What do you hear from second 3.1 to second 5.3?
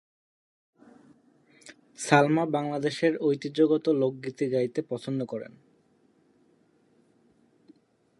ঐতিহ্যগত লোক গীতি গাইতে পছন্দ